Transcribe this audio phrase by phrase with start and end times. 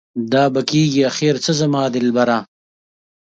[0.31, 2.37] دا به کيږي اخر څه زما دلبره؟